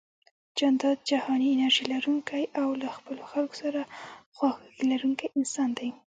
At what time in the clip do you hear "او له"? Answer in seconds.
2.61-2.87